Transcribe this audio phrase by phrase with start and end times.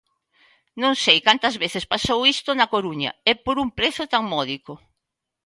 [0.81, 4.73] Non sei cantas veces pasou isto na Coruña e por un prezo tan módico.